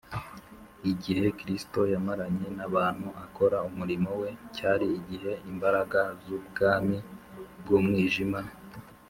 igihe 0.91 1.25
kristo 1.39 1.79
yamaranye 1.93 2.47
n’abantu 2.57 3.07
akora 3.25 3.57
umurimo 3.69 4.09
we 4.21 4.29
cyari 4.55 4.87
igihe 4.99 5.31
imbaraga 5.51 5.99
z’ubwami 6.23 6.97
bw’umwijima 7.61 8.39